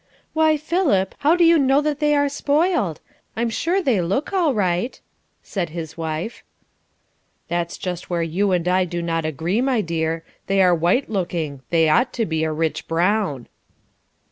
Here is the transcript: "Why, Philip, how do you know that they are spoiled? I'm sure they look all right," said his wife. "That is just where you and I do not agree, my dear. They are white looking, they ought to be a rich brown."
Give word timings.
"Why, 0.33 0.57
Philip, 0.57 1.13
how 1.19 1.35
do 1.35 1.43
you 1.43 1.59
know 1.59 1.79
that 1.79 1.99
they 1.99 2.15
are 2.15 2.27
spoiled? 2.27 2.99
I'm 3.35 3.51
sure 3.51 3.83
they 3.83 4.01
look 4.01 4.33
all 4.33 4.51
right," 4.51 4.99
said 5.43 5.69
his 5.69 5.95
wife. 5.95 6.43
"That 7.49 7.69
is 7.73 7.77
just 7.77 8.09
where 8.09 8.23
you 8.23 8.51
and 8.51 8.67
I 8.67 8.83
do 8.83 9.03
not 9.03 9.25
agree, 9.25 9.61
my 9.61 9.81
dear. 9.81 10.23
They 10.47 10.59
are 10.63 10.73
white 10.73 11.07
looking, 11.11 11.61
they 11.69 11.87
ought 11.87 12.13
to 12.13 12.25
be 12.25 12.43
a 12.43 12.51
rich 12.51 12.87
brown." 12.87 13.47